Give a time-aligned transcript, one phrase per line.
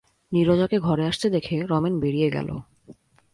[0.31, 2.49] নীরজাকে ঘরে আসতে দেখে রমেন বেরিয়ে গেল।